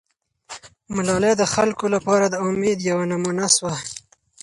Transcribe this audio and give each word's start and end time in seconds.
ملالۍ 0.95 1.33
د 1.37 1.43
خلکو 1.53 1.85
لپاره 1.95 2.25
د 2.29 2.35
امید 2.47 2.77
یوه 2.89 3.05
نمونه 3.11 3.45
سوه. 3.55 3.73